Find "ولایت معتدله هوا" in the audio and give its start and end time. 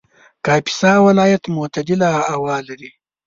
1.05-2.55